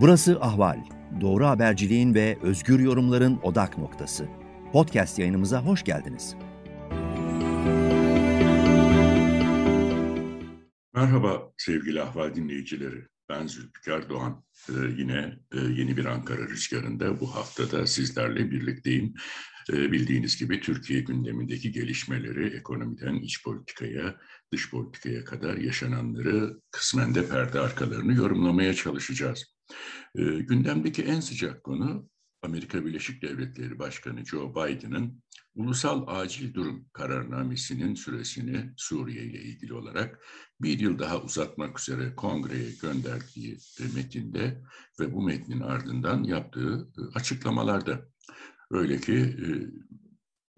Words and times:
Burası 0.00 0.40
Ahval. 0.40 0.84
Doğru 1.20 1.46
haberciliğin 1.46 2.14
ve 2.14 2.38
özgür 2.42 2.80
yorumların 2.80 3.40
odak 3.42 3.78
noktası. 3.78 4.28
Podcast 4.72 5.18
yayınımıza 5.18 5.64
hoş 5.64 5.84
geldiniz. 5.84 6.34
Merhaba 10.94 11.52
sevgili 11.56 12.02
Ahval 12.02 12.34
dinleyicileri. 12.34 13.06
Ben 13.28 13.46
Zülfikar 13.46 14.08
Doğan. 14.08 14.44
Ee, 14.68 14.72
yine 14.98 15.38
e, 15.52 15.58
yeni 15.58 15.96
bir 15.96 16.04
Ankara 16.04 16.48
Rüzgarı'nda 16.48 17.20
bu 17.20 17.34
haftada 17.34 17.86
sizlerle 17.86 18.50
birlikteyim. 18.50 19.14
Ee, 19.72 19.92
bildiğiniz 19.92 20.38
gibi 20.38 20.60
Türkiye 20.60 21.00
gündemindeki 21.00 21.72
gelişmeleri 21.72 22.56
ekonomiden 22.56 23.14
iç 23.14 23.44
politikaya, 23.44 24.16
dış 24.52 24.70
politikaya 24.70 25.24
kadar 25.24 25.56
yaşananları 25.56 26.60
kısmen 26.70 27.14
de 27.14 27.28
perde 27.28 27.60
arkalarını 27.60 28.14
yorumlamaya 28.14 28.74
çalışacağız. 28.74 29.59
Ee, 30.18 30.22
gündemdeki 30.22 31.02
en 31.02 31.20
sıcak 31.20 31.64
konu 31.64 32.08
Amerika 32.42 32.84
Birleşik 32.84 33.22
Devletleri 33.22 33.78
Başkanı 33.78 34.26
Joe 34.26 34.50
Biden'ın 34.50 35.22
ulusal 35.54 36.04
acil 36.06 36.54
durum 36.54 36.86
kararnamesinin 36.92 37.94
süresini 37.94 38.72
Suriye 38.76 39.22
ile 39.24 39.42
ilgili 39.42 39.74
olarak 39.74 40.24
bir 40.60 40.78
yıl 40.78 40.98
daha 40.98 41.22
uzatmak 41.22 41.80
üzere 41.80 42.14
kongreye 42.14 42.70
gönderdiği 42.82 43.58
metinde 43.94 44.62
ve 45.00 45.14
bu 45.14 45.22
metnin 45.22 45.60
ardından 45.60 46.24
yaptığı 46.24 46.88
e, 46.98 47.18
açıklamalarda. 47.18 48.08
Öyle 48.70 49.00
ki 49.00 49.14
e, 49.14 49.46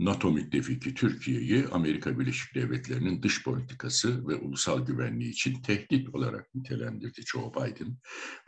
NATO 0.05 0.31
müttefiki 0.31 0.95
Türkiye'yi 0.95 1.67
Amerika 1.73 2.19
Birleşik 2.19 2.55
Devletleri'nin 2.55 3.23
dış 3.23 3.45
politikası 3.45 4.29
ve 4.29 4.35
ulusal 4.35 4.87
güvenliği 4.87 5.31
için 5.31 5.63
tehdit 5.63 6.15
olarak 6.15 6.55
nitelendirdi 6.55 7.21
Joe 7.27 7.53
Biden. 7.55 7.97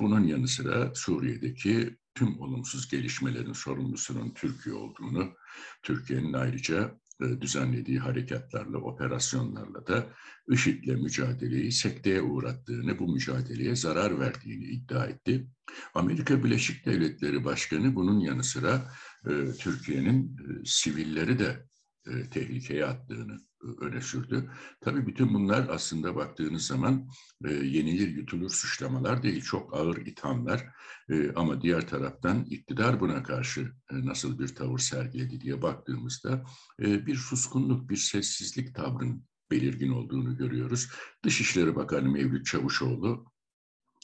Bunun 0.01 0.27
yanı 0.27 0.49
sıra 0.49 0.95
Suriye'deki 0.95 1.97
tüm 2.15 2.41
olumsuz 2.41 2.89
gelişmelerin 2.89 3.53
sorumlusunun 3.53 4.35
Türkiye 4.35 4.75
olduğunu, 4.75 5.35
Türkiye'nin 5.83 6.33
ayrıca 6.33 7.01
düzenlediği 7.21 7.99
harekatlarla, 7.99 8.79
operasyonlarla 8.79 9.87
da 9.87 10.07
IŞİD'le 10.49 11.03
mücadeleyi 11.03 11.73
sekteye 11.73 12.23
uğrattığını, 12.23 12.99
bu 12.99 13.13
mücadeleye 13.13 13.77
zarar 13.77 14.21
verdiğini 14.21 14.65
iddia 14.65 15.07
etti. 15.07 15.49
Amerika 15.95 16.45
Birleşik 16.45 16.87
Devletleri 16.87 17.45
Başkanı 17.45 17.95
bunun 17.95 18.21
yanı 18.21 18.45
sıra 18.45 18.93
e, 19.27 19.53
Türkiye'nin 19.59 20.37
e, 20.39 20.65
sivilleri 20.65 21.39
de 21.39 21.67
e, 22.07 22.31
tehlikeye 22.31 22.87
attığını 22.87 23.35
e, 23.35 23.54
öne 23.81 24.01
sürdü. 24.01 24.51
Tabii 24.81 25.07
bütün 25.07 25.35
bunlar 25.35 25.69
aslında 25.69 26.17
baktığınız 26.17 26.67
zaman 26.67 27.09
e, 27.45 27.53
yenilir 27.53 28.09
yutulur 28.09 28.51
suçlamalar 28.51 29.23
değil, 29.23 29.43
çok 29.43 29.77
ağır 29.77 29.97
ithamlar. 29.97 30.67
E, 31.11 31.33
ama 31.33 31.63
diğer 31.63 31.89
taraftan 31.89 32.45
iktidar 32.45 33.01
buna 33.01 33.23
karşı 33.23 33.61
e, 33.91 34.07
nasıl 34.07 34.39
bir 34.39 34.55
tavır 34.55 34.79
sergiledi 34.79 35.41
diye 35.41 35.63
baktığımızda 35.63 36.45
e, 36.81 37.07
bir 37.07 37.17
suskunluk, 37.17 37.91
bir 37.91 37.97
sessizlik 37.97 38.75
tavrının 38.75 39.25
belirgin 39.51 39.91
olduğunu 39.91 40.37
görüyoruz. 40.37 40.89
Dışişleri 41.25 41.77
Bakanı 41.77 42.11
Mevlüt 42.11 42.47
Çavuşoğlu 42.47 43.27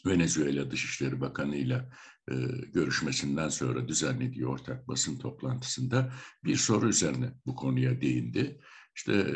Venezuela 0.06 0.70
Dışişleri 0.70 1.20
Bakanı 1.20 1.56
ile 1.56 1.88
görüşmesinden 2.72 3.48
sonra 3.48 3.88
düzenlediği 3.88 4.46
ortak 4.46 4.88
basın 4.88 5.18
toplantısında 5.18 6.12
bir 6.44 6.56
soru 6.56 6.88
üzerine 6.88 7.32
bu 7.46 7.56
konuya 7.56 8.00
değindi. 8.00 8.60
İşte 9.00 9.26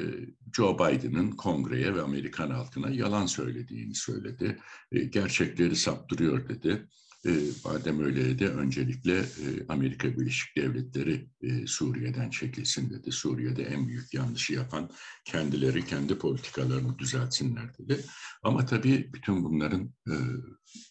Joe 0.56 0.74
Biden'ın 0.74 1.30
kongreye 1.30 1.94
ve 1.94 2.02
Amerikan 2.02 2.50
halkına 2.50 2.90
yalan 2.90 3.26
söylediğini 3.26 3.94
söyledi. 3.94 4.58
E, 4.92 5.04
gerçekleri 5.04 5.76
saptırıyor 5.76 6.48
dedi. 6.48 6.88
E, 7.26 7.30
madem 7.64 8.00
öyle 8.04 8.38
de 8.38 8.48
öncelikle 8.48 9.18
e, 9.18 9.66
Amerika 9.68 10.08
Birleşik 10.08 10.56
Devletleri 10.56 11.28
Suriye'den 11.66 12.30
çekilsin 12.30 12.90
dedi. 12.90 13.12
Suriye'de 13.12 13.62
en 13.62 13.88
büyük 13.88 14.14
yanlışı 14.14 14.52
yapan 14.52 14.90
kendileri 15.24 15.84
kendi 15.84 16.18
politikalarını 16.18 16.98
düzeltsinler 16.98 17.78
dedi. 17.78 18.04
Ama 18.42 18.66
tabii 18.66 19.10
bütün 19.14 19.44
bunların 19.44 19.94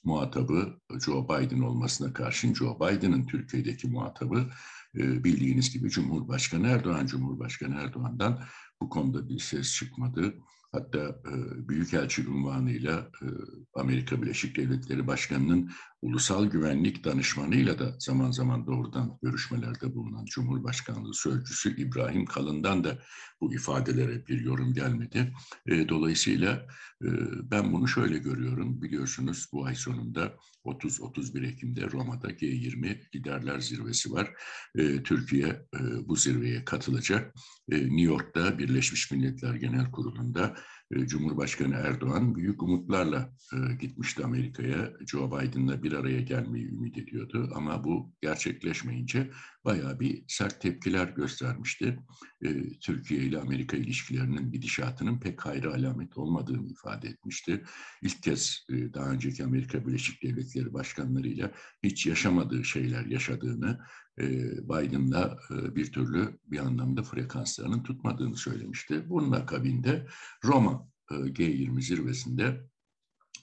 muhatabı 0.04 0.80
Joe 1.06 1.24
Biden 1.24 1.62
olmasına 1.62 2.14
karşın 2.14 2.54
Joe 2.54 2.80
Biden'ın 2.80 3.28
Türkiye'deki 3.28 3.88
muhatabı 3.88 4.50
bildiğiniz 4.94 5.74
gibi 5.74 5.90
Cumhurbaşkanı 5.90 6.68
Erdoğan, 6.68 7.06
Cumhurbaşkanı 7.06 7.76
Erdoğan'dan 7.76 8.44
bu 8.84 8.90
konuda 8.90 9.30
bir 9.30 9.40
ses 9.40 9.76
çıkmadı. 9.76 10.34
Hatta 10.72 11.00
e, 11.00 11.34
Büyükelçi 11.70 12.30
unvanıyla 12.30 13.12
e, 13.22 13.26
Amerika 13.74 14.22
Birleşik 14.22 14.58
Devletleri 14.58 15.08
Başkanı'nın 15.08 15.72
ulusal 16.04 16.46
güvenlik 16.46 17.04
danışmanıyla 17.04 17.80
da 17.80 17.96
zaman 18.00 18.32
zaman 18.32 18.68
doğrudan 18.68 19.18
görüşmelerde 19.22 19.96
bulunan 19.96 20.26
Cumhurbaşkanlığı 20.26 21.14
Sözcüsü 21.14 21.82
İbrahim 21.82 22.26
Kalın'dan 22.26 22.84
da 22.84 23.00
bu 23.42 23.54
ifadelere 23.54 24.28
bir 24.28 24.42
yorum 24.42 24.74
gelmedi. 24.74 25.34
E, 25.68 25.90
dolayısıyla 25.90 26.68
e, 27.04 27.08
ben 27.52 27.74
bunu 27.74 27.88
şöyle 27.88 28.18
görüyorum. 28.18 28.82
Biliyorsunuz 28.82 29.48
bu 29.54 29.66
ay 29.66 29.76
sonunda 29.76 30.34
30-31 30.66 31.48
Ekim'de 31.48 31.92
Roma'da 31.92 32.32
G20 32.32 33.16
Liderler 33.16 33.60
Zirvesi 33.60 34.12
var. 34.12 34.34
E, 34.76 35.04
Türkiye 35.04 35.48
e, 35.48 36.08
bu 36.08 36.16
zirveye 36.16 36.66
katılacak. 36.66 37.34
E, 37.72 37.78
New 37.78 38.02
York'ta 38.02 38.58
Birleşmiş 38.58 39.12
Milletler 39.12 39.54
Genel 39.54 39.92
Kurulu'nda 39.92 40.56
Cumhurbaşkanı 40.96 41.76
Erdoğan 41.76 42.36
büyük 42.36 42.64
umutlarla 42.64 43.34
e, 43.54 43.76
gitmişti 43.76 44.26
Amerika'ya. 44.26 44.94
Joe 45.08 45.32
Biden'la 45.32 45.84
bir 45.84 45.94
araya 45.94 46.22
gelmeyi 46.22 46.68
ümit 46.68 46.98
ediyordu 46.98 47.52
ama 47.56 47.84
bu 47.84 48.14
gerçekleşmeyince 48.22 49.32
bayağı 49.66 50.00
bir 50.00 50.24
sert 50.28 50.62
tepkiler 50.62 51.08
göstermişti. 51.08 52.00
E, 52.42 52.80
Türkiye 52.80 53.22
ile 53.22 53.40
Amerika 53.40 53.78
ilişkilerinin 53.78 54.52
gidişatının 54.52 55.20
pek 55.20 55.46
hayra 55.46 55.74
alamet 55.74 56.18
olmadığını 56.18 56.68
ifade 56.68 57.08
etmişti. 57.08 57.64
İlk 58.02 58.24
kez 58.24 58.66
daha 58.70 59.10
önceki 59.10 59.44
Amerika 59.44 59.88
Birleşik 59.88 60.24
Devletleri 60.24 60.74
başkanlarıyla 60.74 61.52
hiç 61.84 62.06
yaşamadığı 62.06 62.64
şeyler 62.64 63.06
yaşadığını, 63.06 63.80
Biden'la 64.18 65.40
bir 65.50 65.92
türlü 65.92 66.40
bir 66.46 66.60
anlamda 66.60 67.04
frekanslarının 67.04 67.84
tutmadığını 67.84 68.38
söylemişti. 68.38 69.10
Bunun 69.10 69.32
akabinde 69.32 70.08
Roma 70.46 70.88
G20 71.10 71.82
zirvesinde 71.82 72.70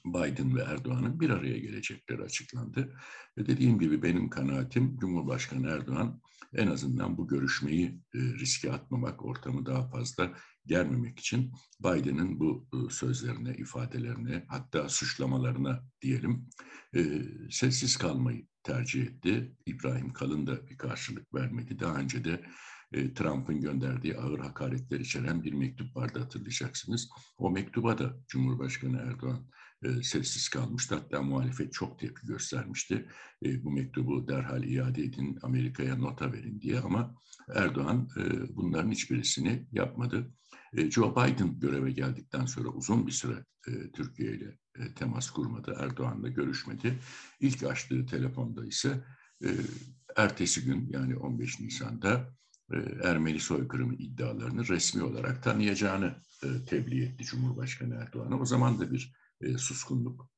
Biden 0.06 0.56
ve 0.56 0.62
Erdoğan'ın 0.62 1.20
bir 1.20 1.30
araya 1.30 1.59
gelecekleri 1.59 2.22
açıklandı. 2.22 2.94
Ve 3.38 3.47
dediğim 3.47 3.78
gibi 3.78 4.03
benim 4.03 4.30
kanaatim 4.30 4.98
Cumhurbaşkanı 4.98 5.69
Erdoğan 5.69 6.20
en 6.54 6.66
azından 6.66 7.19
bu 7.19 7.28
görüşmeyi 7.28 8.00
riske 8.14 8.72
atmamak, 8.72 9.25
ortamı 9.25 9.66
daha 9.66 9.88
fazla 9.88 10.32
germemek 10.66 11.19
için 11.19 11.53
Biden'ın 11.80 12.41
bu 12.41 12.69
sözlerine, 12.91 13.54
ifadelerine 13.54 14.44
hatta 14.48 14.88
suçlamalarına 14.88 15.84
diyelim 16.03 16.48
sessiz 17.50 17.97
kalmayı 17.97 18.47
tercih 18.62 19.03
etti. 19.03 19.56
İbrahim 19.66 20.12
Kalın 20.12 20.47
da 20.47 20.69
bir 20.69 20.78
karşılık 20.78 21.34
vermedi. 21.34 21.81
Daha 21.81 21.97
önce 21.97 22.25
de 22.25 22.44
e, 22.93 23.15
Trump'ın 23.15 23.60
gönderdiği 23.60 24.16
ağır 24.16 24.38
hakaretler 24.38 25.00
içeren 25.00 25.43
bir 25.43 25.53
mektup 25.53 25.97
vardı 25.97 26.19
hatırlayacaksınız. 26.19 27.09
O 27.38 27.50
mektuba 27.50 27.98
da 27.98 28.16
Cumhurbaşkanı 28.28 28.98
Erdoğan 28.98 29.47
e, 29.82 30.03
sessiz 30.03 30.48
kalmıştı. 30.48 30.94
Hatta 30.94 31.22
muhalefet 31.22 31.72
çok 31.72 31.98
tepki 31.98 32.26
göstermişti. 32.26 33.09
E, 33.44 33.65
bu 33.65 33.71
mektubu 33.71 34.28
derhal 34.28 34.65
iade 34.65 35.03
edin, 35.03 35.38
Amerika'ya 35.42 35.97
nota 35.97 36.32
verin 36.32 36.60
diye 36.60 36.81
ama 36.81 37.15
Erdoğan 37.54 38.09
e, 38.16 38.56
bunların 38.56 38.91
hiçbirisini 38.91 39.66
yapmadı. 39.72 40.34
E, 40.77 40.91
Joe 40.91 41.10
Biden 41.10 41.60
göreve 41.60 41.92
geldikten 41.92 42.47
sonra 42.47 42.68
uzun 42.68 43.06
bir 43.06 43.13
süre 43.13 43.45
e, 43.68 43.91
Türkiye 43.91 44.33
ile 44.33 44.59
e, 44.78 44.94
temas 44.94 45.30
kurmadı, 45.30 45.76
Erdoğan'la 45.80 46.28
görüşmedi. 46.28 46.98
İlk 47.40 47.62
açtığı 47.62 48.06
telefonda 48.06 48.66
ise 48.66 49.04
e, 49.44 49.48
ertesi 50.16 50.64
gün 50.64 50.88
yani 50.90 51.16
15 51.16 51.60
Nisan'da 51.60 52.36
e, 52.72 52.76
Ermeni 53.02 53.40
soykırımı 53.40 53.94
iddialarını 53.94 54.68
resmi 54.68 55.02
olarak 55.02 55.42
tanıyacağını 55.42 56.14
tebliğ 56.66 57.04
etti 57.04 57.24
Cumhurbaşkanı 57.24 57.94
Erdoğan'a. 57.94 58.40
O 58.40 58.44
zaman 58.44 58.80
da 58.80 58.92
bir 58.92 59.12
suskunluk 59.56 60.30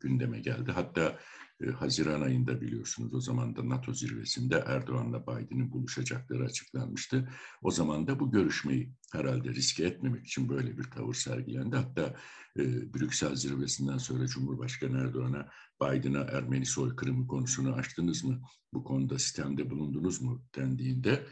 gündeme 0.00 0.40
geldi. 0.40 0.72
Hatta 0.72 1.18
e, 1.60 1.66
Haziran 1.66 2.20
ayında 2.20 2.60
biliyorsunuz 2.60 3.14
o 3.14 3.20
zaman 3.20 3.56
da 3.56 3.68
NATO 3.68 3.94
zirvesinde 3.94 4.64
Erdoğan'la 4.66 5.22
Biden'in 5.22 5.72
buluşacakları 5.72 6.44
açıklanmıştı. 6.44 7.28
O 7.62 7.70
zaman 7.70 8.06
da 8.06 8.20
bu 8.20 8.30
görüşmeyi 8.30 8.92
herhalde 9.12 9.48
riske 9.48 9.84
etmemek 9.84 10.26
için 10.26 10.48
böyle 10.48 10.78
bir 10.78 10.84
tavır 10.84 11.14
sergilendi. 11.14 11.76
Hatta 11.76 12.16
e, 12.58 12.94
Brüksel 12.94 13.36
zirvesinden 13.36 13.98
sonra 13.98 14.26
Cumhurbaşkanı 14.26 14.98
Erdoğan'a 14.98 15.48
Biden'a 15.82 16.20
Ermeni 16.20 16.66
soykırımı 16.66 17.26
konusunu 17.26 17.72
açtınız 17.72 18.24
mı? 18.24 18.40
Bu 18.72 18.84
konuda 18.84 19.18
sistemde 19.18 19.70
bulundunuz 19.70 20.22
mu 20.22 20.44
dendiğinde 20.56 21.12
e, 21.12 21.22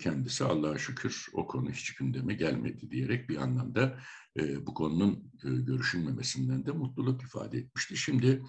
kendisi 0.00 0.44
Allah'a 0.44 0.78
şükür 0.78 1.26
o 1.32 1.46
konu 1.46 1.70
hiç 1.70 1.94
gündeme 1.94 2.34
gelmedi 2.34 2.90
diyerek 2.90 3.28
bir 3.28 3.36
anlamda 3.36 4.00
e, 4.38 4.66
bu 4.66 4.74
konunun 4.74 5.32
e, 5.44 5.48
görüşülmemesinden 5.48 6.66
de 6.66 6.72
mutluluk 6.72 7.22
ifade 7.22 7.58
etmişti. 7.58 7.96
Şimdi 7.96 8.42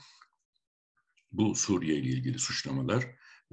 bu 1.31 1.55
Suriye 1.55 1.95
ile 1.95 2.09
ilgili 2.09 2.39
suçlamalar 2.39 3.05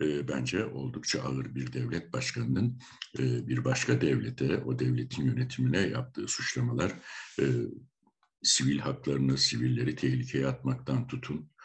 e, 0.02 0.28
bence 0.28 0.64
oldukça 0.64 1.22
ağır 1.22 1.54
bir 1.54 1.72
devlet 1.72 2.12
başkanının 2.12 2.80
e, 3.18 3.48
bir 3.48 3.64
başka 3.64 4.00
devlete, 4.00 4.58
o 4.58 4.78
devletin 4.78 5.24
yönetimine 5.24 5.80
yaptığı 5.80 6.28
suçlamalar 6.28 6.92
e, 7.40 7.44
sivil 8.42 8.78
haklarını, 8.78 9.38
sivilleri 9.38 9.96
tehlikeye 9.96 10.46
atmaktan 10.46 11.06
tutun, 11.06 11.36
e, 11.36 11.55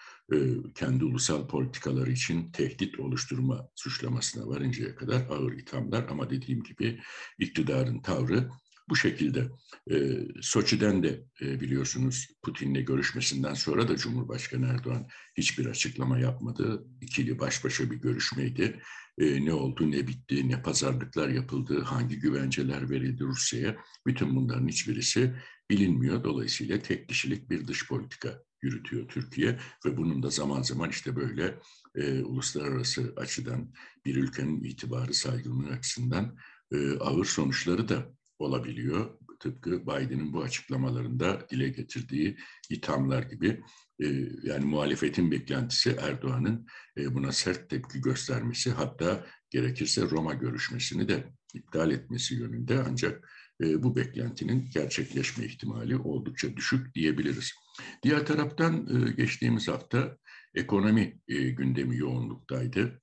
kendi 0.75 1.05
ulusal 1.05 1.47
politikaları 1.47 2.11
için 2.11 2.51
tehdit 2.51 2.99
oluşturma 2.99 3.69
suçlamasına 3.75 4.47
varıncaya 4.47 4.95
kadar 4.95 5.21
ağır 5.29 5.53
ithamlar 5.53 6.05
ama 6.09 6.29
dediğim 6.29 6.63
gibi 6.63 6.99
iktidarın 7.39 8.01
tavrı 8.01 8.49
bu 8.89 8.95
şekilde. 8.95 9.49
E, 9.91 9.95
Soçi'den 10.41 11.03
de 11.03 11.23
e, 11.41 11.59
biliyorsunuz 11.59 12.27
Putin'le 12.43 12.85
görüşmesinden 12.85 13.53
sonra 13.53 13.87
da 13.87 13.97
Cumhurbaşkanı 13.97 14.67
Erdoğan 14.67 15.07
hiçbir 15.37 15.65
açıklama 15.65 16.19
yapmadı. 16.19 16.87
İkili 17.01 17.39
baş 17.39 17.63
başa 17.65 17.91
bir 17.91 17.95
görüşmeydi. 17.95 18.81
E, 19.17 19.45
ne 19.45 19.53
oldu, 19.53 19.91
ne 19.91 20.07
bitti, 20.07 20.49
ne 20.49 20.61
pazarlıklar 20.61 21.29
yapıldı, 21.29 21.81
hangi 21.81 22.19
güvenceler 22.19 22.89
verildi 22.89 23.23
Rusya'ya. 23.23 23.77
Bütün 24.07 24.35
bunların 24.35 24.67
hiçbirisi 24.67 25.35
bilinmiyor. 25.69 26.23
Dolayısıyla 26.23 26.79
tek 26.79 27.09
kişilik 27.09 27.49
bir 27.49 27.67
dış 27.67 27.87
politika 27.87 28.43
yürütüyor 28.61 29.07
Türkiye 29.07 29.59
ve 29.85 29.97
bunun 29.97 30.23
da 30.23 30.29
zaman 30.29 30.61
zaman 30.61 30.89
işte 30.89 31.15
böyle 31.15 31.59
e, 31.95 32.23
uluslararası 32.23 33.13
açıdan 33.17 33.73
bir 34.05 34.15
ülkenin 34.15 34.63
itibarı 34.63 35.13
saygınlığı 35.13 35.69
açısından 35.69 36.37
e, 36.71 36.97
ağır 36.97 37.25
sonuçları 37.25 37.89
da 37.89 38.13
olabiliyor. 38.39 39.17
Tıpkı 39.39 39.81
Biden'ın 39.81 40.33
bu 40.33 40.43
açıklamalarında 40.43 41.47
dile 41.49 41.69
getirdiği 41.69 42.37
ithamlar 42.69 43.23
gibi. 43.23 43.63
E, 43.99 44.05
yani 44.43 44.65
muhalefetin 44.65 45.31
beklentisi 45.31 45.97
Erdoğan'ın 46.01 46.67
e, 46.97 47.15
buna 47.15 47.31
sert 47.31 47.69
tepki 47.69 48.01
göstermesi 48.01 48.71
hatta 48.71 49.25
gerekirse 49.49 50.01
Roma 50.01 50.33
görüşmesini 50.33 51.07
de 51.07 51.33
iptal 51.53 51.91
etmesi 51.91 52.35
yönünde 52.35 52.83
ancak 52.89 53.29
bu 53.61 53.95
beklentinin 53.95 54.69
gerçekleşme 54.73 55.45
ihtimali 55.45 55.97
oldukça 55.97 56.55
düşük 56.55 56.95
diyebiliriz. 56.95 57.51
Diğer 58.03 58.25
taraftan 58.25 58.87
e, 59.07 59.11
geçtiğimiz 59.11 59.67
hafta 59.67 60.17
ekonomi 60.55 61.19
e, 61.27 61.49
gündemi 61.49 61.97
yoğunluktaydı. 61.97 63.00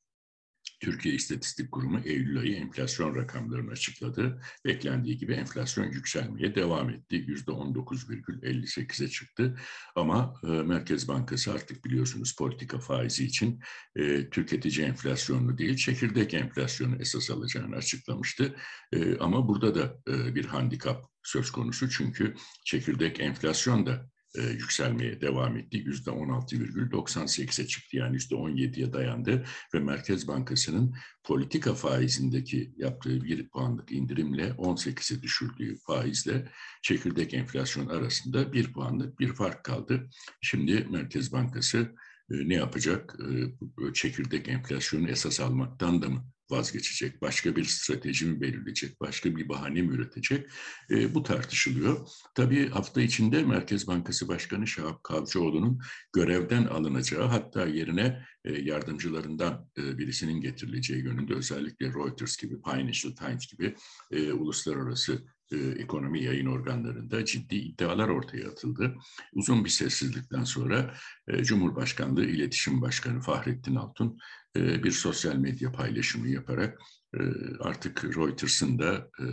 Türkiye 0.81 1.15
İstatistik 1.15 1.73
Kurumu 1.73 2.01
Eylül 2.05 2.39
ayı 2.39 2.57
enflasyon 2.57 3.17
rakamlarını 3.17 3.71
açıkladı. 3.71 4.41
Beklendiği 4.65 5.17
gibi 5.19 5.33
enflasyon 5.33 5.85
yükselmeye 5.85 6.55
devam 6.55 6.91
etti. 6.91 7.17
%19,58'e 7.29 9.09
çıktı. 9.09 9.59
Ama 9.97 10.35
e, 10.45 10.47
Merkez 10.47 11.09
Bankası 11.09 11.53
artık 11.53 11.85
biliyorsunuz 11.85 12.37
politika 12.37 12.79
faizi 12.79 13.25
için 13.25 13.61
e, 13.97 14.31
tüketici 14.31 14.87
enflasyonunu 14.87 15.59
değil 15.59 15.77
çekirdek 15.77 16.35
enflasyonu 16.35 16.97
esas 17.01 17.31
alacağını 17.31 17.77
açıklamıştı. 17.77 18.57
E, 18.93 19.19
ama 19.19 19.49
burada 19.49 19.75
da 19.75 19.99
e, 20.09 20.35
bir 20.35 20.45
handikap 20.45 21.05
söz 21.23 21.51
konusu 21.51 21.91
çünkü 21.91 22.35
çekirdek 22.65 23.21
enflasyon 23.21 23.87
da 23.87 24.11
e, 24.35 24.43
yükselmeye 24.43 25.21
devam 25.21 25.57
etti. 25.57 25.77
Yüzde 25.77 26.11
16,98'e 26.11 27.67
çıktı 27.67 27.97
yani 27.97 28.15
yüzde 28.15 28.35
17'ye 28.35 28.93
dayandı 28.93 29.45
ve 29.75 29.81
Merkez 29.81 30.29
Bankası'nın 30.29 30.95
politika 31.25 31.75
faizindeki 31.75 32.73
yaptığı 32.77 33.25
bir 33.25 33.49
puanlık 33.49 33.93
indirimle 33.93 34.49
18'e 34.49 35.23
düşürdüğü 35.23 35.77
faizle 35.87 36.49
çekirdek 36.83 37.35
enflasyon 37.35 37.87
arasında 37.87 38.53
bir 38.53 38.73
puanlık 38.73 39.21
bir 39.21 39.35
fark 39.35 39.65
kaldı. 39.65 40.09
Şimdi 40.41 40.87
Merkez 40.91 41.33
Bankası 41.33 41.79
e, 42.31 42.49
ne 42.49 42.55
yapacak? 42.55 43.17
E, 43.21 43.93
çekirdek 43.95 44.49
enflasyonu 44.49 45.09
esas 45.09 45.41
almaktan 45.41 46.03
da 46.03 46.09
mı 46.09 46.25
vazgeçecek, 46.51 47.23
başka 47.23 47.57
bir 47.57 47.65
strateji 47.65 48.27
mi 48.27 48.41
belirleyecek, 48.41 49.01
başka 49.01 49.37
bir 49.37 49.49
bahane 49.49 49.83
mi 49.83 49.95
üretecek? 49.95 50.47
E, 50.91 51.15
bu 51.15 51.23
tartışılıyor. 51.23 52.09
Tabii 52.35 52.69
hafta 52.69 53.01
içinde 53.01 53.43
Merkez 53.43 53.87
Bankası 53.87 54.29
Başkanı 54.29 54.67
Şahap 54.67 55.05
Kavcıoğlu'nun 55.05 55.81
görevden 56.13 56.65
alınacağı 56.65 57.27
hatta 57.27 57.67
yerine 57.67 58.23
e, 58.45 58.53
yardımcılarından 58.53 59.71
e, 59.79 59.99
birisinin 59.99 60.41
getirileceği 60.41 61.05
yönünde 61.05 61.35
özellikle 61.35 61.87
Reuters 61.87 62.37
gibi, 62.37 62.55
Financial 62.63 63.15
Times 63.15 63.47
gibi 63.47 63.75
e, 64.11 64.33
uluslararası 64.33 65.25
ekonomi 65.57 66.25
yayın 66.25 66.47
organlarında 66.47 67.25
ciddi 67.25 67.57
iddialar 67.57 68.09
ortaya 68.09 68.49
atıldı. 68.49 68.97
Uzun 69.33 69.65
bir 69.65 69.71
sessizlikten 69.71 70.45
sonra 70.45 70.95
e, 71.29 71.45
Cumhurbaşkanlığı 71.45 72.25
İletişim 72.25 72.83
Başkanı 72.83 73.21
Fahrettin 73.21 73.75
Altun 73.75 74.19
e, 74.57 74.83
bir 74.85 74.91
sosyal 74.91 75.35
medya 75.35 75.73
paylaşımı 75.73 76.29
yaparak 76.29 76.79
e, 77.15 77.21
artık 77.61 78.05
Reuters'ın 78.17 78.79
da 78.79 79.11
e, 79.21 79.25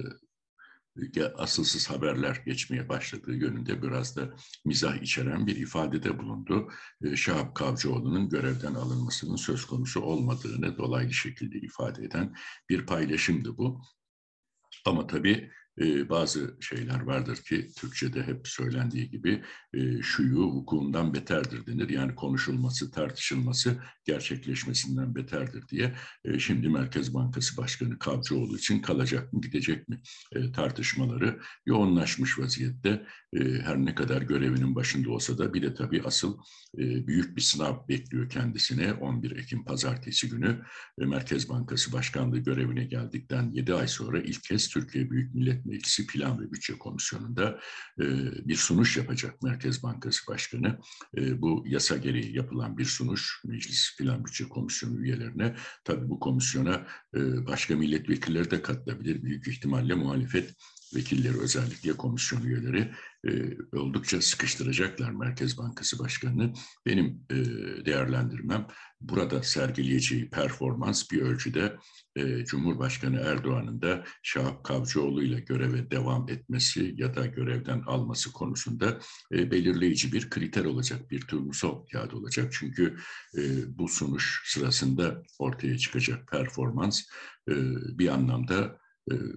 asılsız 1.38 1.90
haberler 1.90 2.42
geçmeye 2.46 2.90
başladığı 2.90 3.36
yönünde 3.36 3.82
biraz 3.82 4.16
da 4.16 4.36
mizah 4.66 4.96
içeren 4.96 5.48
bir 5.48 5.56
ifadede 5.56 6.18
bulundu. 6.20 6.72
Şahap 7.16 7.56
Kavcıoğlu'nun 7.56 8.30
görevden 8.30 8.74
alınmasının 8.74 9.36
söz 9.36 9.66
konusu 9.66 10.02
olmadığını 10.02 10.78
dolaylı 10.78 11.14
şekilde 11.14 11.58
ifade 11.58 12.04
eden 12.04 12.36
bir 12.70 12.86
paylaşımdı 12.86 13.58
bu. 13.58 13.82
Ama 14.86 15.08
tabii 15.08 15.52
e, 15.81 16.10
bazı 16.10 16.57
şeyler 16.60 17.01
vardır 17.01 17.38
ki 17.38 17.68
Türkçe'de 17.77 18.24
hep 18.24 18.48
söylendiği 18.48 19.10
gibi 19.10 19.44
e, 19.74 20.01
şuyu 20.01 20.38
hukukundan 20.38 21.13
beterdir 21.13 21.66
denir. 21.66 21.89
Yani 21.89 22.16
konuşulması, 22.16 22.92
tartışılması 22.92 23.77
gerçekleşmesinden 24.06 25.16
beterdir 25.16 25.68
diye. 25.68 25.95
E, 26.25 26.39
şimdi 26.39 26.69
Merkez 26.69 27.13
Bankası 27.13 27.57
Başkanı 27.57 28.00
Kavcıoğlu 28.00 28.57
için 28.57 28.81
kalacak 28.81 29.33
mı, 29.33 29.42
gidecek 29.42 29.89
mi 29.89 30.01
e, 30.36 30.51
tartışmaları 30.51 31.39
yoğunlaşmış 31.66 32.39
vaziyette. 32.39 33.06
E, 33.33 33.39
her 33.39 33.78
ne 33.78 33.95
kadar 33.95 34.21
görevinin 34.21 34.75
başında 34.75 35.12
olsa 35.12 35.38
da 35.38 35.54
bir 35.54 35.62
de 35.62 35.74
tabii 35.74 36.01
asıl 36.06 36.38
e, 36.78 37.07
büyük 37.07 37.38
bir 37.38 37.42
sınav 37.42 37.88
bekliyor 37.88 38.30
kendisine. 38.30 38.94
11 38.94 39.38
Ekim 39.38 39.66
Pazartesi 39.66 40.30
günü 40.30 40.62
e, 41.01 41.06
Merkez 41.06 41.50
Bankası 41.50 41.94
Başkanlığı 41.94 42.39
görevine 42.39 42.83
geldikten 42.83 43.51
7 43.51 43.74
ay 43.74 43.88
sonra 43.88 44.19
ilk 44.21 44.44
kez 44.44 44.68
Türkiye 44.68 45.12
Büyük 45.12 45.36
Millet 45.36 45.65
Meclisi 45.66 46.08
Plan 46.08 46.40
ve 46.40 46.52
Bütçe 46.52 46.78
Komisyonu'nda 46.78 47.60
e, 48.00 48.06
bir 48.48 48.56
sunuş 48.56 48.98
yapacak 48.98 49.44
Merkez 49.44 49.84
Bankası 49.84 50.28
Başkanı. 50.28 50.80
E, 51.18 51.42
bu 51.42 51.64
yasa 51.68 51.98
gereği 51.98 52.36
yapılan 52.36 52.78
bir 52.78 52.86
sunuş 52.86 53.42
Meclis 53.45 53.98
Plan 53.98 54.26
Bütçe 54.26 54.50
Komisyonu 54.50 55.00
üyelerine. 55.00 55.56
Tabii 55.84 56.10
bu 56.10 56.19
komisyona 56.19 56.88
e, 57.16 57.45
başka 57.48 57.76
milletvekilleri 57.76 58.52
de 58.52 58.62
katılabilir. 58.62 59.24
Büyük 59.24 59.48
ihtimalle 59.48 59.94
muhalefet 59.94 60.56
vekilleri 60.95 61.40
özellikle 61.40 61.94
komisyon 61.94 62.44
üyeleri 62.44 62.92
e, 63.26 63.58
oldukça 63.78 64.22
sıkıştıracaklar 64.22 65.12
Merkez 65.12 65.58
Bankası 65.58 66.00
Başkanı'nı. 66.00 66.54
Benim 66.86 67.26
e, 67.30 67.36
değerlendirmem 67.86 68.68
burada 69.02 69.44
sergileyeceği 69.44 70.30
performans 70.30 71.12
bir 71.12 71.22
ölçüde 71.22 71.78
e, 72.16 72.46
Cumhurbaşkanı 72.46 73.20
Erdoğan'ın 73.20 73.82
da 73.82 74.04
Şahap 74.24 74.64
Kavcıoğlu 74.64 75.24
ile 75.24 75.40
göreve 75.40 75.92
devam 75.92 76.30
etmesi 76.30 76.94
ya 76.98 77.16
da 77.16 77.26
görevden 77.26 77.82
alması 77.82 78.32
konusunda 78.32 79.00
e, 79.34 79.52
belirleyici 79.52 80.14
bir 80.14 80.30
kriter 80.30 80.66
olacak, 80.66 81.12
bir 81.12 81.22
turnusol 81.22 81.88
kağıdı 81.88 82.16
olacak. 82.16 82.54
Çünkü 82.60 82.98
e, 83.38 83.42
bu 83.78 83.88
sunuş 83.88 84.42
sırasında 84.46 85.24
ortaya 85.40 85.78
çıkacak 85.78 86.28
performans 86.28 87.02
e, 87.50 87.54
bir 88.00 88.08
anlamda 88.08 88.84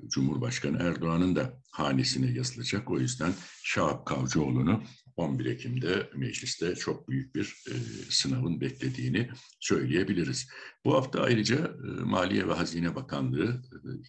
Cumhurbaşkanı 0.08 0.82
Erdoğan'ın 0.82 1.36
da 1.36 1.60
hanesine 1.70 2.30
yazılacak. 2.30 2.90
O 2.90 2.98
yüzden 2.98 3.32
Şahap 3.62 4.06
Kavcıoğlu'nu 4.06 4.82
11 5.16 5.46
Ekim'de 5.46 6.10
mecliste 6.14 6.74
çok 6.74 7.08
büyük 7.08 7.34
bir 7.34 7.64
e, 7.70 7.74
sınavın 8.10 8.60
beklediğini 8.60 9.30
söyleyebiliriz. 9.60 10.48
Bu 10.84 10.94
hafta 10.94 11.22
ayrıca 11.22 11.56
e, 11.56 12.02
Maliye 12.04 12.48
ve 12.48 12.52
Hazine 12.52 12.94
Bakanlığı 12.94 13.62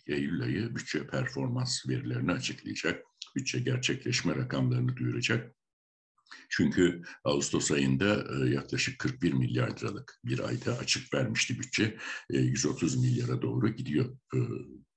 e, 0.08 0.14
Eylül 0.16 0.42
ayı 0.42 0.76
bütçe 0.76 1.08
performans 1.08 1.88
verilerini 1.88 2.32
açıklayacak. 2.32 3.04
Bütçe 3.36 3.60
gerçekleşme 3.60 4.36
rakamlarını 4.36 4.98
duyuracak. 4.98 5.56
Çünkü 6.50 7.02
Ağustos 7.24 7.72
ayında 7.72 8.28
e, 8.36 8.50
yaklaşık 8.50 9.00
41 9.00 9.34
milyar 9.34 9.78
liralık 9.78 10.20
bir 10.26 10.40
ayda 10.40 10.78
açık 10.78 11.14
vermişti 11.14 11.60
bütçe. 11.60 11.98
130 12.30 12.96
e, 12.96 13.00
milyara 13.00 13.42
doğru 13.42 13.70
gidiyor 13.70 14.18
e, 14.36 14.40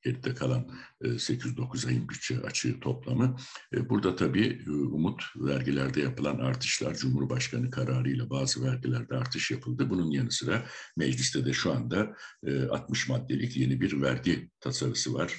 geride 0.02 0.35
kalan 0.35 0.71
8-9 1.02 1.88
ayın 1.88 2.09
bütçe 2.09 2.40
açığı 2.40 2.80
toplamı. 2.80 3.37
Burada 3.88 4.16
tabii 4.16 4.64
umut 4.68 5.23
vergilerde 5.37 6.00
yapılan 6.00 6.38
artışlar, 6.38 6.94
Cumhurbaşkanı 6.94 7.71
kararıyla 7.71 8.30
bazı 8.30 8.64
vergilerde 8.64 9.16
artış 9.16 9.50
yapıldı. 9.50 9.90
Bunun 9.90 10.11
yanı 10.11 10.30
sıra 10.30 10.66
mecliste 10.97 11.44
de 11.44 11.52
şu 11.52 11.73
anda 11.73 12.16
60 12.71 13.09
maddelik 13.09 13.56
yeni 13.56 13.80
bir 13.80 14.02
vergi 14.02 14.50
tasarısı 14.61 15.14
var 15.14 15.38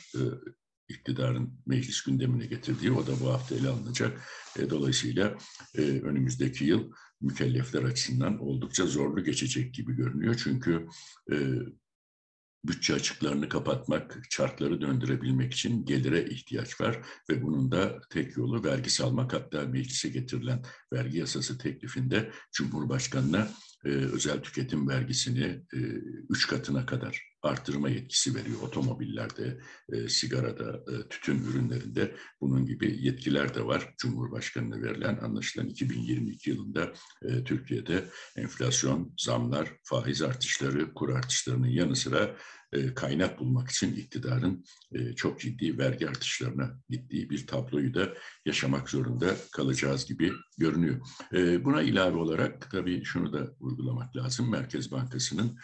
iktidarın 0.89 1.59
meclis 1.65 2.01
gündemine 2.01 2.45
getirdiği 2.45 2.91
o 2.91 3.07
da 3.07 3.19
bu 3.19 3.33
hafta 3.33 3.55
ele 3.55 3.69
alınacak. 3.69 4.21
E, 4.59 4.69
dolayısıyla 4.69 5.37
e, 5.77 5.81
önümüzdeki 5.81 6.65
yıl 6.65 6.91
mükellefler 7.21 7.83
açısından 7.83 8.39
oldukça 8.39 8.85
zorlu 8.85 9.23
geçecek 9.23 9.73
gibi 9.73 9.95
görünüyor. 9.95 10.41
Çünkü 10.43 10.87
e, 11.31 11.35
bütçe 12.65 12.93
açıklarını 12.93 13.49
kapatmak, 13.49 14.21
çarkları 14.29 14.81
döndürebilmek 14.81 15.53
için 15.53 15.85
gelire 15.85 16.25
ihtiyaç 16.25 16.81
var 16.81 16.99
ve 17.29 17.41
bunun 17.41 17.71
da 17.71 18.01
tek 18.09 18.37
yolu 18.37 18.63
vergi 18.63 18.89
salmak. 18.89 19.33
Hatta 19.33 19.61
meclise 19.61 20.09
getirilen 20.09 20.63
vergi 20.93 21.17
yasası 21.17 21.57
teklifinde 21.57 22.31
Cumhurbaşkanı'na 22.51 23.47
e, 23.85 23.89
özel 23.89 24.39
tüketim 24.39 24.89
vergisini 24.89 25.63
e, 25.73 25.77
üç 26.29 26.47
katına 26.47 26.85
kadar 26.85 27.33
artırma 27.43 27.89
yetkisi 27.89 28.35
veriyor. 28.35 28.61
Otomobillerde, 28.61 29.59
e, 29.93 30.09
sigarada, 30.09 30.83
e, 30.91 31.07
tütün 31.09 31.43
ürünlerinde 31.43 32.15
bunun 32.41 32.65
gibi 32.65 32.97
yetkiler 33.01 33.55
de 33.55 33.65
var. 33.65 33.93
Cumhurbaşkanı'na 33.97 34.81
verilen 34.81 35.17
anlaşılan 35.17 35.67
2022 35.67 36.49
yılında 36.49 36.93
e, 37.21 37.43
Türkiye'de 37.43 38.05
enflasyon, 38.37 39.13
zamlar, 39.17 39.69
faiz 39.83 40.21
artışları, 40.21 40.93
kur 40.93 41.09
artışlarının 41.09 41.67
yanı 41.67 41.95
sıra 41.95 42.35
kaynak 42.95 43.39
bulmak 43.39 43.69
için 43.69 43.95
iktidarın 43.95 44.65
e, 44.91 45.13
çok 45.13 45.39
ciddi 45.39 45.77
vergi 45.77 46.09
artışlarına 46.09 46.79
gittiği 46.89 47.29
bir 47.29 47.47
tabloyu 47.47 47.93
da 47.93 48.13
yaşamak 48.45 48.89
zorunda 48.89 49.35
kalacağız 49.51 50.05
gibi 50.05 50.31
görünüyor. 50.57 51.01
E, 51.33 51.65
buna 51.65 51.81
ilave 51.81 52.17
olarak 52.17 52.71
tabii 52.71 53.03
şunu 53.03 53.33
da 53.33 53.55
vurgulamak 53.59 54.15
lazım. 54.15 54.51
Merkez 54.51 54.91
Bankası'nın 54.91 55.59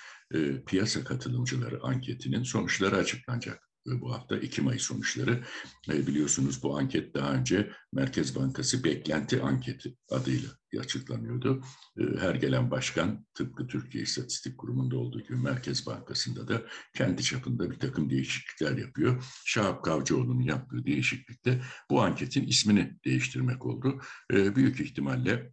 piyasa 0.66 1.04
katılımcıları 1.04 1.84
anketinin 1.84 2.44
sonuçları 2.44 2.98
açıklanacak 2.98 3.69
bu 4.02 4.14
hafta 4.14 4.38
Ekim 4.38 4.68
ayı 4.68 4.80
sonuçları. 4.80 5.44
E, 5.90 6.08
biliyorsunuz 6.08 6.64
bu 6.64 6.78
anket 6.78 7.14
daha 7.14 7.34
önce 7.34 7.72
Merkez 7.94 8.36
Bankası 8.36 8.84
Beklenti 8.84 9.42
Anketi 9.42 9.96
adıyla 10.10 10.50
açıklanıyordu. 10.80 11.64
E, 11.98 12.04
her 12.20 12.36
gelen 12.36 12.72
başkan 12.72 13.26
tıpkı 13.34 13.68
Türkiye 13.68 14.04
İstatistik 14.04 14.58
Kurumu'nda 14.58 14.98
olduğu 14.98 15.22
gibi 15.22 15.36
Merkez 15.36 15.88
Bankası'nda 15.88 16.48
da 16.48 16.62
kendi 16.96 17.24
çapında 17.24 17.72
bir 17.72 17.80
takım 17.80 18.10
değişiklikler 18.10 18.78
yapıyor. 18.78 19.24
Şahap 19.46 19.84
Kavcıoğlu'nun 19.84 20.42
yaptığı 20.42 20.86
değişiklikte 20.86 21.62
bu 21.90 22.02
anketin 22.02 22.48
ismini 22.48 23.00
değiştirmek 23.06 23.66
oldu. 23.66 24.02
E, 24.34 24.56
büyük 24.56 24.80
ihtimalle 24.80 25.52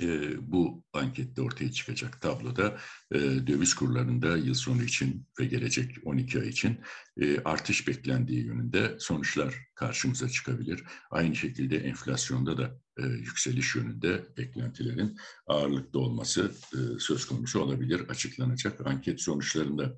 e, 0.00 0.36
bu 0.52 0.84
ankette 0.92 1.42
ortaya 1.42 1.72
çıkacak 1.72 2.20
tabloda 2.20 2.78
e, 3.12 3.18
döviz 3.20 3.74
kurlarında 3.74 4.36
yıl 4.36 4.54
sonu 4.54 4.82
için 4.82 5.26
ve 5.40 5.44
gelecek 5.44 5.96
12 6.04 6.40
ay 6.40 6.48
için 6.48 6.80
e, 7.20 7.40
artış 7.40 7.88
beklendiği 7.88 8.44
yönünde 8.44 8.96
sonuçlar 8.98 9.54
karşımıza 9.74 10.28
çıkabilir. 10.28 10.84
Aynı 11.10 11.36
şekilde 11.36 11.76
enflasyonda 11.76 12.58
da 12.58 12.80
e, 12.98 13.06
yükseliş 13.06 13.76
yönünde 13.76 14.26
beklentilerin 14.36 15.16
ağırlıkta 15.46 15.98
olması 15.98 16.52
e, 16.74 16.98
söz 16.98 17.24
konusu 17.26 17.60
olabilir 17.60 18.00
açıklanacak 18.00 18.86
anket 18.86 19.20
sonuçlarında. 19.20 19.96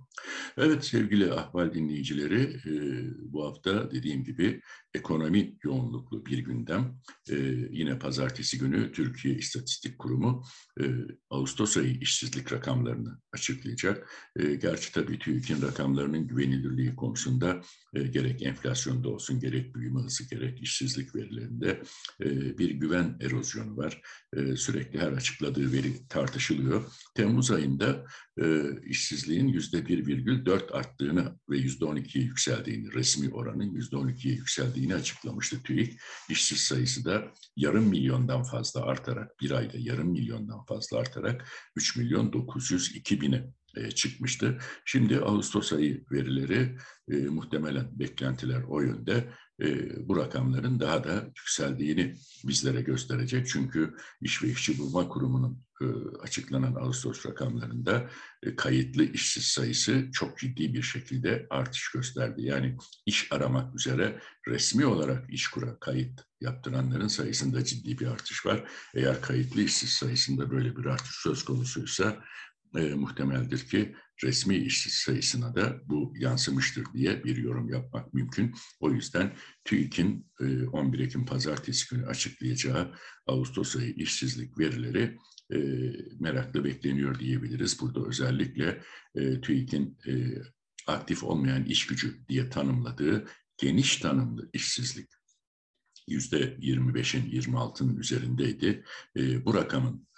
Evet 0.56 0.84
sevgili 0.84 1.32
ahval 1.32 1.74
dinleyicileri 1.74 2.42
e, 2.42 2.74
bu 3.32 3.46
hafta 3.46 3.90
dediğim 3.90 4.24
gibi 4.24 4.60
ekonomi 4.94 5.56
yoğunluklu 5.64 6.26
bir 6.26 6.38
gündem. 6.38 7.00
E, 7.30 7.36
yine 7.70 7.98
pazartesi 7.98 8.58
günü 8.58 8.92
Türkiye 8.92 9.34
İstatistik 9.34 9.98
Kurumu 9.98 10.44
e, 10.80 10.84
Ağustos 11.30 11.76
ayı 11.76 11.98
işsizlik 12.00 12.52
rakamlarını 12.52 13.20
açıklayacak. 13.32 14.10
E, 14.36 14.54
gerçi 14.54 14.92
tabii 14.92 15.18
TÜİK'in 15.18 15.62
rakamlarının 15.62 16.26
güvenilirliği 16.26 16.96
konusunda 16.96 17.60
e, 17.94 18.02
gerek 18.02 18.42
enflasyonda 18.42 19.08
olsun 19.08 19.40
gerek 19.40 19.74
büyüme 19.74 20.00
hızı 20.00 20.28
gerek 20.28 20.62
işsizlik 20.62 21.14
verilerinde 21.14 21.82
e, 22.20 22.58
bir 22.58 22.70
güven 22.70 22.89
erozyonu 22.96 23.76
var. 23.76 24.02
E, 24.36 24.56
sürekli 24.56 25.00
her 25.00 25.12
açıkladığı 25.12 25.72
veri 25.72 26.08
tartışılıyor. 26.08 26.92
Temmuz 27.14 27.50
ayında 27.50 28.04
e, 28.42 28.64
işsizliğin 28.86 29.48
yüzde 29.48 29.78
1,4 29.78 30.72
arttığını 30.72 31.38
ve 31.50 31.58
yüzde 31.58 31.84
12'ye 31.84 32.24
yükseldiğini, 32.24 32.92
resmi 32.92 33.34
oranın 33.34 33.74
yüzde 33.74 33.96
12'ye 33.96 34.34
yükseldiğini 34.34 34.94
açıklamıştı 34.94 35.62
TÜİK. 35.62 36.00
İşsiz 36.30 36.60
sayısı 36.60 37.04
da 37.04 37.32
yarım 37.56 37.84
milyondan 37.84 38.42
fazla 38.42 38.82
artarak, 38.82 39.40
bir 39.40 39.50
ayda 39.50 39.78
yarım 39.78 40.10
milyondan 40.10 40.64
fazla 40.64 40.98
artarak 40.98 41.48
3 41.76 41.96
milyon 41.96 42.32
902 42.32 43.20
bine 43.20 43.44
e, 43.76 43.90
çıkmıştı. 43.90 44.58
Şimdi 44.84 45.18
Ağustos 45.18 45.72
ayı 45.72 46.04
verileri 46.12 46.76
e, 47.10 47.16
muhtemelen 47.16 47.98
beklentiler 47.98 48.62
o 48.68 48.80
yönde 48.80 49.28
e, 49.62 50.08
bu 50.08 50.16
rakamların 50.16 50.80
daha 50.80 51.04
da 51.04 51.24
yükseldiğini 51.26 52.14
bizlere 52.44 52.80
gösterecek. 52.80 53.48
Çünkü 53.48 53.94
İş 54.20 54.42
ve 54.42 54.48
İşçi 54.48 54.78
Bulma 54.78 55.08
Kurumu'nun 55.08 55.64
e, 55.82 55.86
açıklanan 56.22 56.74
Ağustos 56.74 57.26
rakamlarında 57.26 58.10
e, 58.42 58.56
kayıtlı 58.56 59.04
işsiz 59.04 59.44
sayısı 59.44 60.08
çok 60.12 60.38
ciddi 60.38 60.74
bir 60.74 60.82
şekilde 60.82 61.46
artış 61.50 61.90
gösterdi. 61.90 62.42
Yani 62.42 62.76
iş 63.06 63.32
aramak 63.32 63.74
üzere 63.74 64.20
resmi 64.48 64.86
olarak 64.86 65.30
işkura 65.30 65.78
kayıt 65.78 66.20
yaptıranların 66.40 67.08
sayısında 67.08 67.64
ciddi 67.64 67.98
bir 67.98 68.06
artış 68.06 68.46
var. 68.46 68.70
Eğer 68.94 69.20
kayıtlı 69.20 69.62
işsiz 69.62 69.90
sayısında 69.90 70.50
böyle 70.50 70.76
bir 70.76 70.84
artış 70.84 71.14
söz 71.14 71.44
konusuysa 71.44 72.24
e, 72.76 72.94
muhtemeldir 72.94 73.58
ki 73.58 73.94
resmi 74.24 74.56
işsiz 74.56 74.92
sayısına 74.92 75.54
da 75.54 75.80
bu 75.88 76.14
yansımıştır 76.16 76.84
diye 76.94 77.24
bir 77.24 77.36
yorum 77.36 77.68
yapmak 77.68 78.14
mümkün. 78.14 78.54
O 78.80 78.90
yüzden 78.90 79.32
TÜİK'in 79.64 80.26
e, 80.40 80.66
11 80.66 80.98
Ekim 80.98 81.26
pazartesi 81.26 81.94
günü 81.94 82.06
açıklayacağı 82.06 82.94
Ağustos 83.26 83.76
ayı 83.76 83.94
işsizlik 83.94 84.58
verileri 84.58 85.18
e, 85.52 85.58
merakla 86.20 86.64
bekleniyor 86.64 87.18
diyebiliriz. 87.18 87.80
Burada 87.80 88.06
özellikle 88.06 88.82
e, 89.14 89.40
TÜİK'in 89.40 89.98
e, 90.06 90.12
aktif 90.86 91.24
olmayan 91.24 91.64
iş 91.64 91.86
gücü 91.86 92.26
diye 92.28 92.50
tanımladığı 92.50 93.26
geniş 93.58 93.96
tanımlı 93.96 94.50
işsizlik 94.52 95.08
yüzde 96.08 96.56
25'in 96.56 97.30
26'nın 97.30 97.96
üzerindeydi. 97.96 98.84
E, 99.16 99.44
bu 99.44 99.54
rakamın 99.54 100.08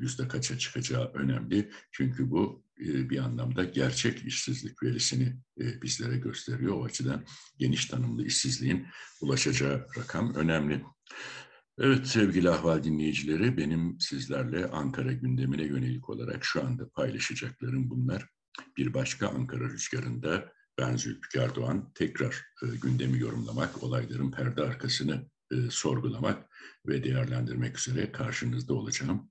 yüzde 0.00 0.28
kaça 0.28 0.58
çıkacağı 0.58 1.12
önemli. 1.14 1.70
Çünkü 1.92 2.30
bu 2.30 2.64
e, 2.80 3.10
bir 3.10 3.18
anlamda 3.18 3.64
gerçek 3.64 4.24
işsizlik 4.24 4.82
verisini 4.82 5.36
e, 5.60 5.82
bizlere 5.82 6.16
gösteriyor. 6.16 6.76
O 6.76 6.84
açıdan 6.84 7.24
geniş 7.58 7.86
tanımlı 7.86 8.26
işsizliğin 8.26 8.86
ulaşacağı 9.20 9.86
rakam 9.98 10.34
önemli. 10.34 10.84
Evet 11.78 12.06
sevgili 12.06 12.50
ahval 12.50 12.84
dinleyicileri 12.84 13.56
benim 13.56 14.00
sizlerle 14.00 14.66
Ankara 14.66 15.12
gündemine 15.12 15.64
yönelik 15.64 16.10
olarak 16.10 16.44
şu 16.44 16.66
anda 16.66 16.88
paylaşacaklarım 16.88 17.90
bunlar. 17.90 18.28
Bir 18.76 18.94
başka 18.94 19.28
Ankara 19.28 19.64
rüzgarında 19.64 20.52
ben 20.78 20.96
Zülfikar 20.96 21.54
Doğan 21.54 21.92
tekrar 21.94 22.44
e, 22.62 22.66
gündemi 22.82 23.18
yorumlamak, 23.18 23.82
olayların 23.82 24.30
perde 24.30 24.62
arkasını 24.62 25.30
e, 25.52 25.56
sorgulamak 25.70 26.50
ve 26.86 27.04
değerlendirmek 27.04 27.78
üzere 27.78 28.12
karşınızda 28.12 28.74
olacağım. 28.74 29.30